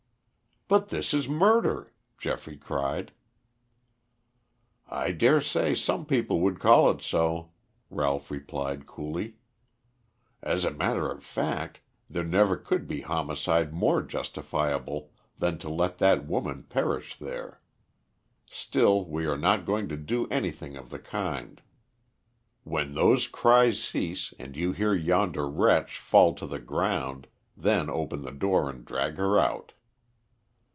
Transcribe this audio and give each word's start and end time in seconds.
"But 0.67 0.87
this 0.87 1.13
is 1.13 1.27
murder," 1.27 1.91
Geoffrey 2.17 2.55
cried. 2.55 3.11
"I 4.87 5.11
dare 5.11 5.41
say 5.41 5.75
some 5.75 6.05
people 6.05 6.39
would 6.39 6.61
call 6.61 6.89
it 6.91 7.01
so," 7.01 7.51
Ralph 7.89 8.31
replied 8.31 8.87
coolly. 8.87 9.35
"As 10.41 10.63
a 10.63 10.71
matter 10.71 11.11
of 11.11 11.25
fact, 11.25 11.81
there 12.09 12.23
never 12.23 12.55
could 12.55 12.87
be 12.87 13.01
homicide 13.01 13.73
more 13.73 14.01
justifiable 14.01 15.11
than 15.37 15.57
to 15.57 15.67
let 15.67 15.97
that 15.97 16.25
woman 16.25 16.63
perish 16.69 17.17
there. 17.17 17.59
Still, 18.49 19.03
we 19.03 19.25
are 19.25 19.37
not 19.37 19.65
going 19.65 19.89
to 19.89 19.97
do 19.97 20.25
anything 20.29 20.77
of 20.77 20.89
the 20.89 20.99
kind. 20.99 21.61
When 22.63 22.93
those 22.93 23.27
cries 23.27 23.83
cease, 23.83 24.33
and 24.39 24.55
you 24.55 24.71
hear 24.71 24.93
yonder 24.93 25.49
wretch 25.49 25.99
fall 25.99 26.33
to 26.35 26.47
the 26.47 26.59
ground, 26.59 27.27
then 27.57 27.89
open 27.89 28.21
the 28.21 28.31
door 28.31 28.69
and 28.69 28.85
drag 28.85 29.17
her 29.17 29.37
out." 29.37 29.73